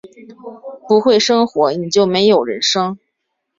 [0.89, 2.97] 不会生活，你就没有人生